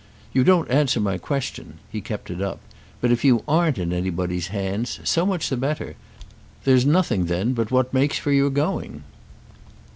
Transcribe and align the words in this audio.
You 0.33 0.43
don't 0.43 0.67
answer 0.71 0.99
my 0.99 1.19
question"—he 1.19 2.01
kept 2.01 2.31
it 2.31 2.41
up; 2.41 2.59
"but 3.01 3.11
if 3.11 3.23
you 3.23 3.43
aren't 3.47 3.77
in 3.77 3.93
anybody's 3.93 4.47
hands 4.47 4.99
so 5.03 5.27
much 5.27 5.47
the 5.49 5.55
better. 5.57 5.95
There's 6.63 6.87
nothing 6.87 7.25
then 7.27 7.53
but 7.53 7.69
what 7.69 7.93
makes 7.93 8.17
for 8.17 8.31
your 8.31 8.49
going." 8.49 9.03